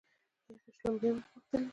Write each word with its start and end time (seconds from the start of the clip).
یخې 0.51 0.71
شلومبې 0.77 1.09
مو 1.15 1.21
غوښتلې. 1.31 1.67